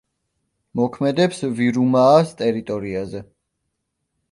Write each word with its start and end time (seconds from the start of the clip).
მოქმედებს 0.79 1.43
ვირუმაას 1.59 2.33
ტერიტორიაზე. 2.41 3.25